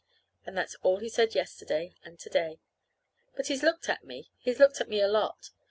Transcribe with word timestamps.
And 0.47 0.57
that's 0.57 0.73
all 0.81 0.97
he's 0.97 1.13
said 1.13 1.35
yesterday 1.35 1.93
and 2.03 2.17
to 2.17 2.29
day. 2.31 2.59
But 3.35 3.49
he's 3.49 3.61
looked 3.61 3.87
at 3.87 4.03
me. 4.03 4.31
He's 4.39 4.57
looked 4.59 4.81
at 4.81 4.89
me 4.89 4.99
a 4.99 5.07
lot. 5.07 5.51